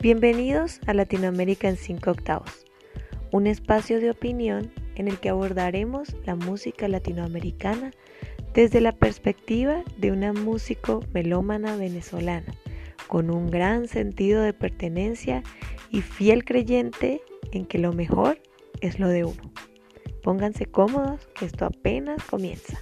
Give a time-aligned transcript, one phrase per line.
[0.00, 2.64] Bienvenidos a Latinoamérica en 5 octavos,
[3.32, 7.90] un espacio de opinión en el que abordaremos la música latinoamericana
[8.54, 12.54] desde la perspectiva de una músico melómana venezolana,
[13.08, 15.42] con un gran sentido de pertenencia
[15.90, 18.40] y fiel creyente en que lo mejor
[18.80, 19.52] es lo de uno.
[20.22, 22.78] Pónganse cómodos, que esto apenas comienza.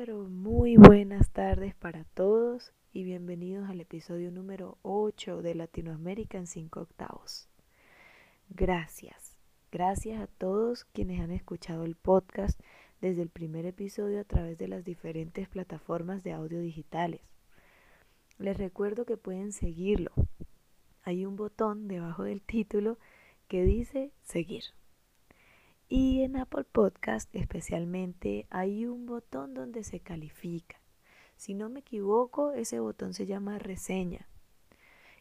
[0.00, 6.46] Pero muy buenas tardes para todos y bienvenidos al episodio número 8 de Latinoamérica en
[6.46, 7.48] 5 octavos.
[8.48, 9.36] Gracias,
[9.72, 12.60] gracias a todos quienes han escuchado el podcast
[13.00, 17.22] desde el primer episodio a través de las diferentes plataformas de audio digitales.
[18.38, 20.12] Les recuerdo que pueden seguirlo.
[21.02, 22.98] Hay un botón debajo del título
[23.48, 24.62] que dice seguir.
[25.88, 30.76] Y en Apple Podcast especialmente hay un botón donde se califica.
[31.36, 34.28] Si no me equivoco, ese botón se llama reseña.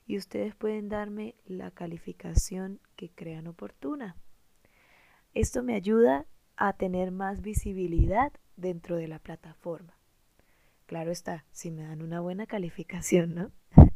[0.06, 4.18] Y ustedes pueden darme la calificación que crean oportuna.
[5.34, 6.26] Esto me ayuda
[6.58, 9.94] a tener más visibilidad dentro de la plataforma.
[10.86, 13.52] Claro está, si me dan una buena calificación, ¿no?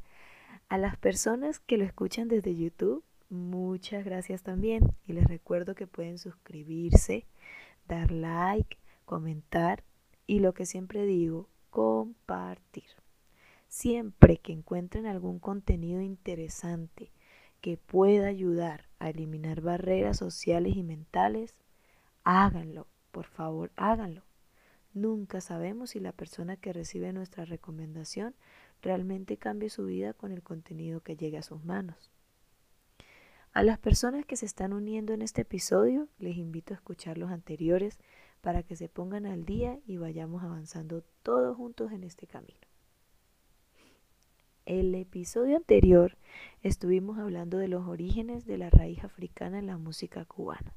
[0.69, 4.95] A las personas que lo escuchan desde YouTube, muchas gracias también.
[5.07, 7.25] Y les recuerdo que pueden suscribirse,
[7.87, 9.83] dar like, comentar
[10.27, 12.85] y lo que siempre digo, compartir.
[13.67, 17.11] Siempre que encuentren algún contenido interesante
[17.61, 21.55] que pueda ayudar a eliminar barreras sociales y mentales,
[22.23, 24.23] háganlo, por favor, háganlo.
[24.93, 28.35] Nunca sabemos si la persona que recibe nuestra recomendación
[28.81, 32.11] realmente cambie su vida con el contenido que llegue a sus manos.
[33.53, 37.31] A las personas que se están uniendo en este episodio, les invito a escuchar los
[37.31, 37.99] anteriores
[38.41, 42.59] para que se pongan al día y vayamos avanzando todos juntos en este camino.
[44.65, 46.17] El episodio anterior
[46.63, 50.73] estuvimos hablando de los orígenes de la raíz africana en la música cubana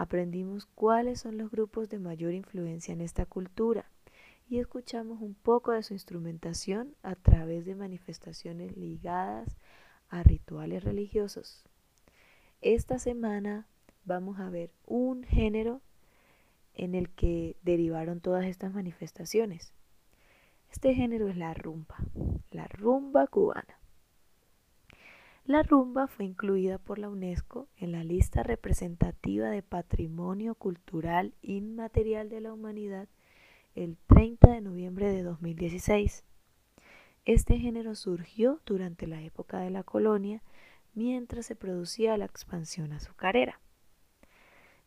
[0.00, 3.90] aprendimos cuáles son los grupos de mayor influencia en esta cultura
[4.48, 9.58] y escuchamos un poco de su instrumentación a través de manifestaciones ligadas
[10.10, 11.64] a rituales religiosos.
[12.60, 13.66] Esta semana
[14.04, 15.80] vamos a ver un género
[16.74, 19.72] en el que derivaron todas estas manifestaciones.
[20.70, 21.96] Este género es la rumba,
[22.50, 23.78] la rumba cubana.
[25.46, 32.28] La rumba fue incluida por la UNESCO en la lista representativa de Patrimonio Cultural Inmaterial
[32.28, 33.08] de la Humanidad
[33.74, 36.24] el 30 de noviembre de 2016.
[37.24, 40.42] Este género surgió durante la época de la colonia
[40.94, 43.60] mientras se producía la expansión azucarera.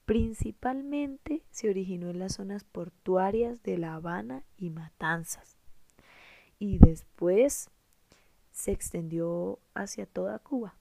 [0.06, 5.58] Principalmente se originó en las zonas portuarias de La Habana y Matanzas
[6.60, 7.70] y después
[8.52, 10.76] se extendió hacia toda Cuba.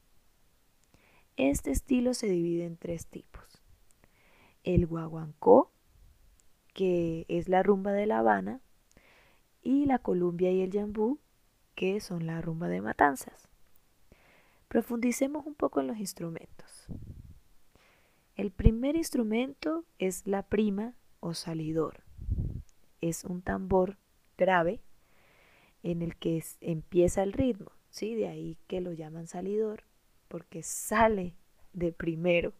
[1.36, 3.62] Este estilo se divide en tres tipos.
[4.64, 5.70] El guaguancó,
[6.74, 8.60] que es la rumba de La Habana,
[9.62, 11.18] y la columbia y el yambú,
[11.74, 13.48] que son la rumba de Matanzas.
[14.68, 16.86] Profundicemos un poco en los instrumentos.
[18.36, 22.02] El primer instrumento es la prima o salidor.
[23.00, 23.98] Es un tambor
[24.38, 24.80] grave
[25.82, 28.14] en el que empieza el ritmo, ¿sí?
[28.14, 29.84] De ahí que lo llaman salidor,
[30.28, 31.34] porque sale
[31.72, 32.54] de primero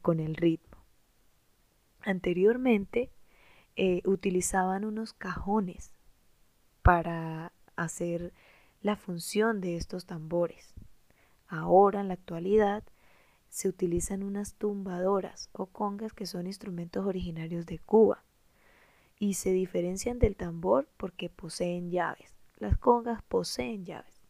[0.00, 0.78] con el ritmo.
[2.00, 3.10] Anteriormente
[3.74, 5.92] eh, utilizaban unos cajones
[6.82, 8.32] para hacer
[8.82, 10.74] la función de estos tambores.
[11.48, 12.82] Ahora, en la actualidad,
[13.48, 18.24] se utilizan unas tumbadoras o congas que son instrumentos originarios de Cuba
[19.18, 22.34] y se diferencian del tambor porque poseen llaves.
[22.58, 24.20] Las congas poseen llaves.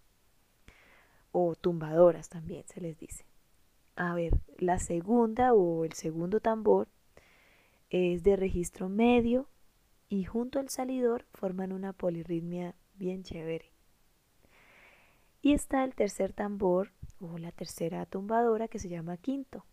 [1.32, 3.24] O tumbadoras también se les dice.
[3.96, 6.88] A ver, la segunda o el segundo tambor
[7.90, 9.48] es de registro medio
[10.08, 13.72] y junto al salidor forman una polirritmia bien chévere.
[15.42, 19.64] Y está el tercer tambor o la tercera tumbadora que se llama quinto.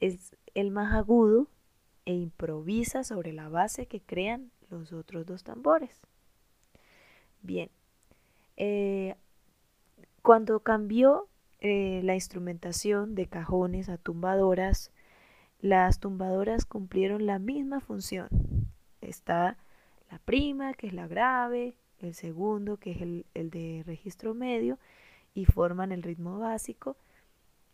[0.00, 1.48] Es el más agudo
[2.04, 6.00] e improvisa sobre la base que crean los otros dos tambores.
[7.42, 7.70] Bien,
[8.56, 9.16] eh,
[10.22, 11.28] cuando cambió
[11.58, 14.92] eh, la instrumentación de cajones a tumbadoras,
[15.60, 18.28] las tumbadoras cumplieron la misma función.
[19.00, 19.58] Está
[20.10, 24.78] la prima, que es la grave, el segundo, que es el, el de registro medio,
[25.34, 26.96] y forman el ritmo básico,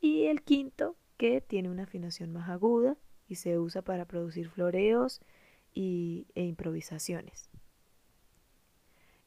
[0.00, 2.96] y el quinto, que tiene una afinación más aguda
[3.26, 5.20] y se usa para producir floreos
[5.74, 7.50] y, e improvisaciones.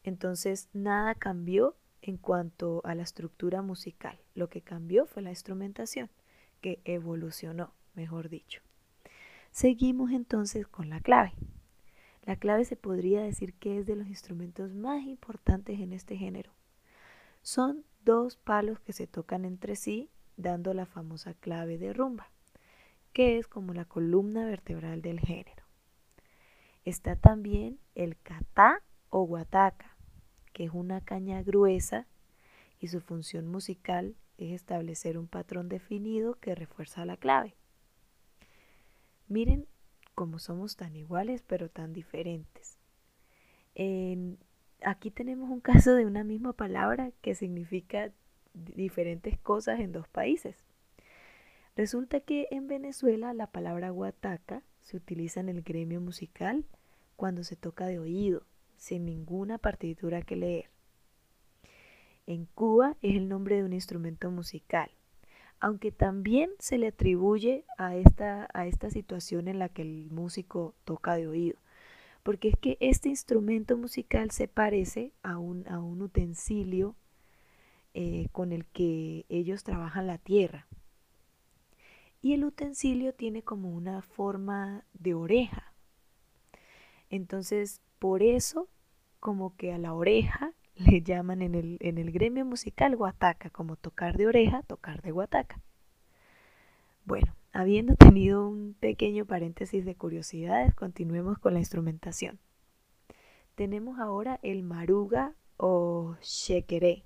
[0.04, 4.20] Entonces nada cambió en cuanto a la estructura musical.
[4.34, 6.10] Lo que cambió fue la instrumentación,
[6.62, 8.62] que evolucionó, mejor dicho.
[9.52, 11.34] Seguimos entonces con la clave.
[12.24, 16.52] La clave se podría decir que es de los instrumentos más importantes en este género.
[17.42, 22.30] Son dos palos que se tocan entre sí, dando la famosa clave de rumba,
[23.14, 25.64] que es como la columna vertebral del género.
[26.86, 29.96] Está también el catá o guataca,
[30.54, 32.08] que es una caña gruesa
[32.80, 37.56] y su función musical es establecer un patrón definido que refuerza la clave.
[39.28, 39.68] Miren
[40.22, 42.78] cómo somos tan iguales pero tan diferentes.
[44.84, 48.12] aquí tenemos un caso de una misma palabra que significa
[48.54, 50.64] diferentes cosas en dos países.
[51.76, 56.66] Resulta que en Venezuela la palabra guataca se utiliza en el gremio musical
[57.16, 58.46] cuando se toca de oído,
[58.78, 60.70] sin ninguna partitura que leer.
[62.28, 64.92] En Cuba es el nombre de un instrumento musical,
[65.62, 70.76] aunque también se le atribuye a esta, a esta situación en la que el músico
[70.84, 71.58] toca de oído,
[72.24, 76.96] porque es que este instrumento musical se parece a un, a un utensilio
[77.94, 80.68] eh, con el que ellos trabajan la tierra.
[82.22, 85.72] Y el utensilio tiene como una forma de oreja,
[87.12, 88.70] entonces, por eso,
[89.20, 90.54] como que a la oreja
[90.86, 95.12] le llaman en el, en el gremio musical guataca, como tocar de oreja, tocar de
[95.12, 95.60] guataca.
[97.06, 102.40] Bueno, habiendo tenido un pequeño paréntesis de curiosidades, continuemos con la instrumentación.
[103.56, 107.04] Tenemos ahora el maruga o shekere.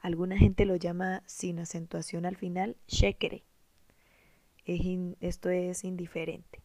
[0.00, 3.44] Alguna gente lo llama sin acentuación al final shekere.
[4.64, 6.60] esto es indiferente.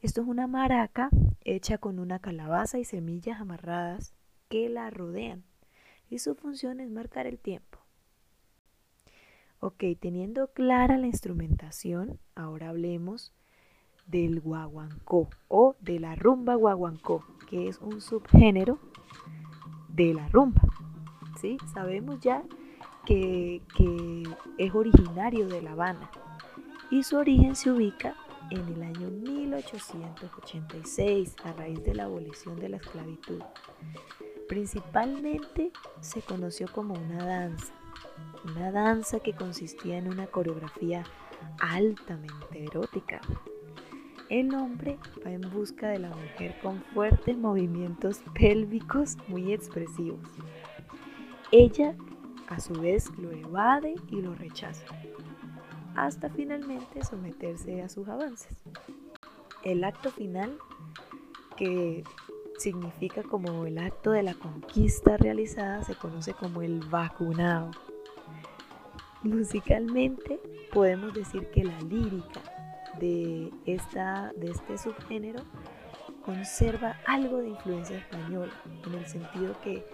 [0.00, 1.10] Esto es una maraca
[1.42, 4.14] hecha con una calabaza y semillas amarradas
[4.48, 5.44] que la rodean
[6.10, 7.78] y su función es marcar el tiempo.
[9.60, 13.32] Ok, teniendo clara la instrumentación, ahora hablemos
[14.06, 18.78] del guaguancó o de la rumba guaguancó, que es un subgénero
[19.88, 20.62] de la rumba.
[21.40, 21.58] ¿Sí?
[21.72, 22.42] Sabemos ya
[23.04, 24.22] que, que
[24.58, 26.10] es originario de La Habana
[26.90, 28.16] y su origen se ubica
[28.50, 33.42] en el año 1886 a raíz de la abolición de la esclavitud.
[34.48, 37.72] Principalmente se conoció como una danza,
[38.44, 41.04] una danza que consistía en una coreografía
[41.60, 43.20] altamente erótica.
[44.28, 50.20] El hombre va en busca de la mujer con fuertes movimientos pélvicos muy expresivos.
[51.50, 51.94] Ella
[52.48, 54.84] a su vez lo evade y lo rechaza
[55.98, 58.56] hasta finalmente someterse a sus avances.
[59.64, 60.56] El acto final,
[61.56, 62.04] que
[62.58, 67.70] significa como el acto de la conquista realizada, se conoce como el vacunado.
[69.22, 70.40] Musicalmente
[70.72, 72.40] podemos decir que la lírica
[72.98, 75.42] de, esta, de este subgénero
[76.24, 78.52] conserva algo de influencia española,
[78.86, 79.84] en el sentido que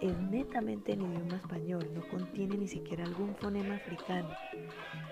[0.00, 4.30] es netamente en idioma español, no contiene ni siquiera algún fonema africano.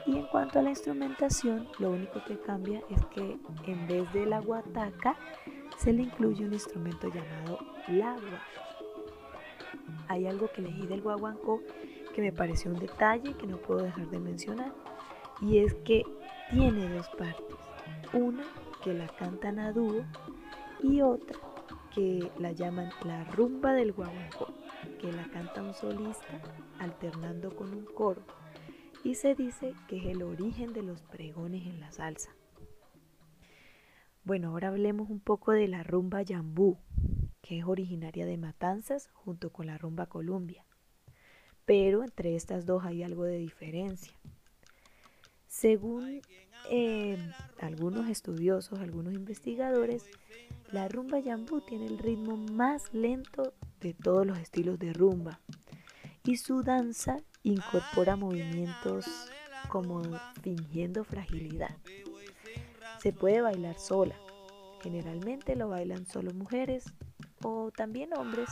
[0.07, 4.25] Y en cuanto a la instrumentación, lo único que cambia es que en vez de
[4.25, 5.17] la guataca
[5.79, 7.59] se le incluye un instrumento llamado
[7.89, 8.43] lagua.
[10.09, 11.63] Hay algo que elegí del guaguancó
[12.15, 14.73] que me pareció un detalle que no puedo dejar de mencionar
[15.41, 16.03] y es que
[16.51, 17.57] tiene dos partes.
[18.13, 18.45] Una
[18.83, 20.05] que la cantan a dúo
[20.83, 21.39] y otra
[21.95, 24.49] que la llaman la rumba del guaguancó
[25.01, 26.41] que la canta un solista
[26.79, 28.23] alternando con un coro
[29.05, 32.38] y se dice que es el origen de los pregones en la salsa.
[34.29, 36.77] Bueno, ahora hablemos un poco de la rumba yambú,
[37.41, 40.67] que es originaria de Matanzas junto con la rumba Columbia.
[41.65, 44.13] Pero entre estas dos hay algo de diferencia.
[45.47, 46.21] Según
[46.71, 47.17] eh,
[47.59, 50.05] algunos estudiosos, algunos investigadores,
[50.73, 55.41] la rumba yambú tiene el ritmo más lento de todos los estilos de rumba
[56.23, 59.07] y su danza incorpora movimientos
[59.71, 60.03] como
[60.43, 61.79] fingiendo fragilidad.
[63.01, 64.17] Se puede bailar sola,
[64.83, 66.85] generalmente lo bailan solo mujeres
[67.43, 68.49] o también hombres,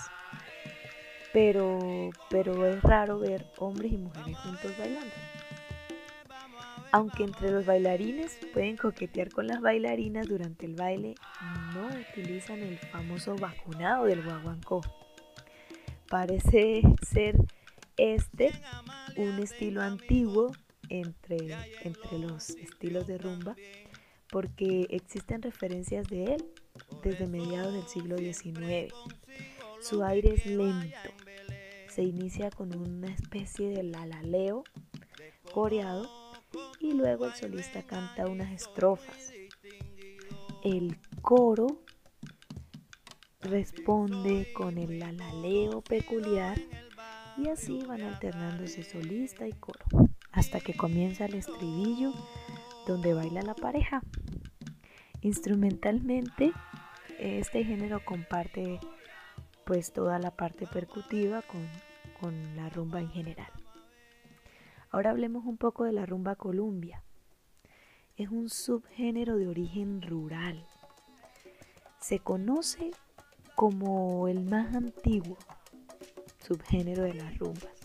[1.32, 5.14] pero, pero es raro ver hombres y mujeres juntos bailando.
[6.92, 11.16] Aunque entre los bailarines pueden coquetear con las bailarinas durante el baile,
[11.74, 14.80] no utilizan el famoso vacunado del guaguancó.
[16.08, 17.36] Parece ser
[17.96, 18.52] este
[19.16, 20.52] un estilo antiguo
[20.88, 21.36] entre,
[21.82, 23.56] entre los estilos de rumba
[24.30, 26.44] porque existen referencias de él
[27.02, 28.92] desde mediados del siglo XIX.
[29.80, 31.10] Su aire es lento.
[31.88, 34.64] Se inicia con una especie de lalaleo
[35.52, 36.08] coreado
[36.80, 39.32] y luego el solista canta unas estrofas.
[40.62, 41.80] El coro
[43.40, 46.60] responde con el lalaleo peculiar
[47.38, 49.84] y así van alternándose solista y coro
[50.32, 52.12] hasta que comienza el estribillo
[52.86, 54.02] donde baila la pareja.
[55.20, 56.52] Instrumentalmente,
[57.18, 58.78] este género comparte
[59.64, 61.66] pues toda la parte percutiva con,
[62.20, 63.50] con la rumba en general.
[64.90, 67.02] Ahora hablemos un poco de la rumba columbia.
[68.16, 70.64] Es un subgénero de origen rural.
[71.98, 72.92] Se conoce
[73.56, 75.36] como el más antiguo
[76.38, 77.75] subgénero de las rumbas.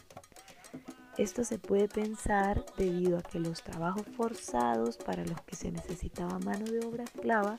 [1.21, 6.39] Esto se puede pensar debido a que los trabajos forzados para los que se necesitaba
[6.39, 7.57] mano de obra esclava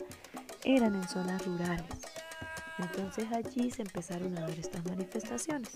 [0.64, 1.86] eran en zonas rurales.
[2.80, 5.70] Entonces allí se empezaron a dar estas manifestaciones.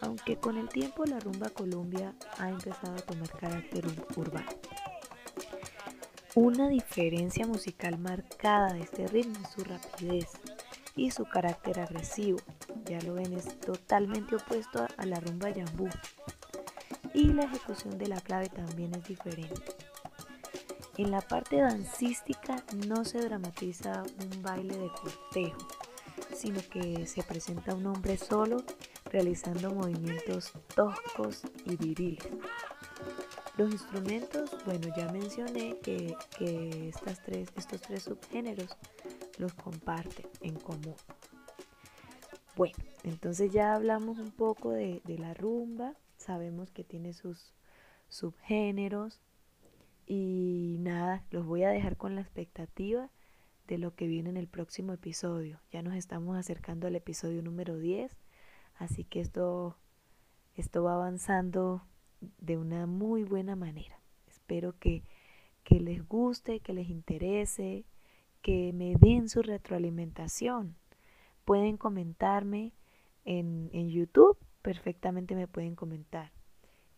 [0.00, 3.84] Aunque con el tiempo la rumba Colombia ha empezado a tomar carácter
[4.16, 4.48] urbano.
[6.36, 10.30] Una diferencia musical marcada de este ritmo es su rapidez
[10.96, 12.38] y su carácter agresivo.
[12.86, 15.90] Ya lo ven, es totalmente opuesto a la rumba yambú.
[17.14, 19.62] Y la ejecución de la clave también es diferente.
[20.96, 25.68] En la parte dancística no se dramatiza un baile de cortejo,
[26.34, 28.64] sino que se presenta un hombre solo
[29.04, 32.28] realizando movimientos toscos y viriles.
[33.56, 36.16] Los instrumentos, bueno, ya mencioné que,
[36.88, 38.76] estas tres, estos tres subgéneros
[39.38, 40.94] los comparten en común.
[42.56, 45.94] Bueno, entonces ya hablamos un poco de, de la rumba,
[46.28, 47.54] sabemos que tiene sus
[48.08, 49.22] subgéneros
[50.06, 53.08] y nada, los voy a dejar con la expectativa
[53.66, 55.58] de lo que viene en el próximo episodio.
[55.72, 58.14] Ya nos estamos acercando al episodio número 10,
[58.74, 59.78] así que esto,
[60.54, 61.86] esto va avanzando
[62.20, 63.98] de una muy buena manera.
[64.26, 65.04] Espero que,
[65.64, 67.86] que les guste, que les interese,
[68.42, 70.76] que me den su retroalimentación.
[71.46, 72.74] Pueden comentarme
[73.24, 76.32] en, en YouTube, perfectamente me pueden comentar.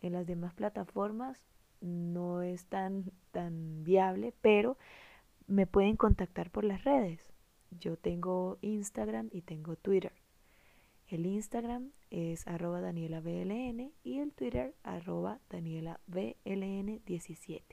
[0.01, 1.43] En las demás plataformas
[1.81, 4.77] no es tan, tan viable, pero
[5.47, 7.19] me pueden contactar por las redes.
[7.79, 10.13] Yo tengo Instagram y tengo Twitter.
[11.07, 17.63] El Instagram es arroba danielabln y el Twitter arroba danielabln17.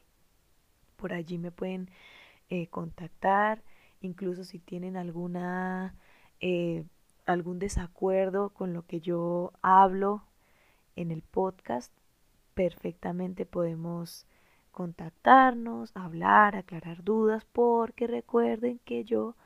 [0.97, 1.89] Por allí me pueden
[2.49, 3.63] eh, contactar,
[4.01, 5.95] incluso si tienen alguna,
[6.41, 6.83] eh,
[7.29, 10.23] algún desacuerdo con lo que yo hablo
[10.97, 11.93] en el podcast,
[12.55, 14.27] perfectamente podemos
[14.73, 19.37] contactarnos, hablar, aclarar dudas, porque recuerden que yo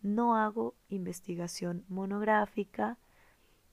[0.00, 2.98] no hago investigación monográfica,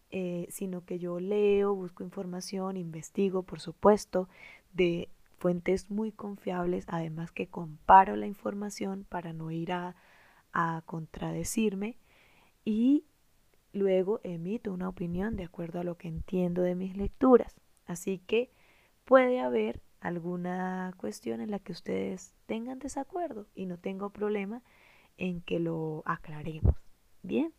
[0.09, 4.27] eh, sino que yo leo, busco información, investigo, por supuesto,
[4.73, 9.95] de fuentes muy confiables, además que comparo la información para no ir a,
[10.51, 11.97] a contradecirme
[12.65, 13.05] y
[13.73, 17.59] luego emito una opinión de acuerdo a lo que entiendo de mis lecturas.
[17.85, 18.51] Así que
[19.05, 24.63] puede haber alguna cuestión en la que ustedes tengan desacuerdo y no tengo problema
[25.17, 26.75] en que lo aclaremos.
[27.21, 27.53] Bien,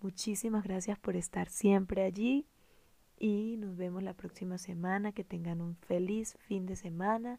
[0.00, 2.46] muchísimas gracias por estar siempre allí
[3.18, 5.12] y nos vemos la próxima semana.
[5.12, 7.38] Que tengan un feliz fin de semana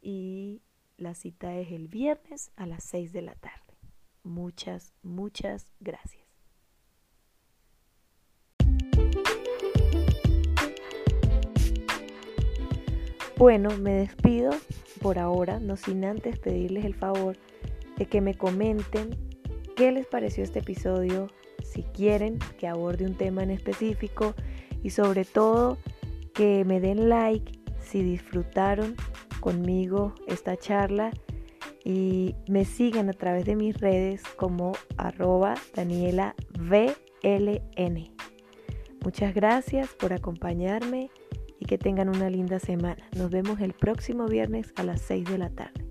[0.00, 0.62] y
[0.96, 3.78] la cita es el viernes a las 6 de la tarde.
[4.22, 6.21] Muchas, muchas gracias.
[13.42, 14.52] Bueno, me despido
[15.00, 17.36] por ahora, no sin antes pedirles el favor
[17.98, 19.16] de que me comenten
[19.74, 21.26] qué les pareció este episodio,
[21.64, 24.36] si quieren que aborde un tema en específico
[24.84, 25.76] y sobre todo
[26.34, 28.94] que me den like si disfrutaron
[29.40, 31.10] conmigo esta charla
[31.84, 36.36] y me sigan a través de mis redes como arroba Daniela.
[39.04, 41.10] Muchas gracias por acompañarme
[41.62, 42.96] y que tengan una linda semana.
[43.16, 45.81] Nos vemos el próximo viernes a las 6 de la tarde.